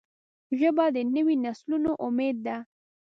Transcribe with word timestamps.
ژبه 0.59 0.85
د 0.95 0.97
نوي 1.15 1.35
نسلونو 1.45 1.91
امید 2.05 2.37
ده 2.45 2.57